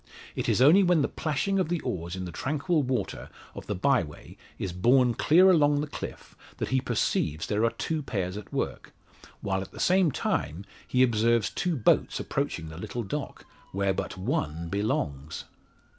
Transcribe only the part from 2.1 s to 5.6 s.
in the tranquil water of the bye way is borne clear